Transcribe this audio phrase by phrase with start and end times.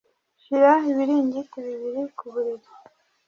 [0.41, 2.69] Shira ibiringiti bibiri ku buriri